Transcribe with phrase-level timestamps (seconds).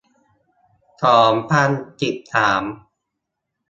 [1.03, 1.69] สองพัน
[2.01, 2.63] สิบสาม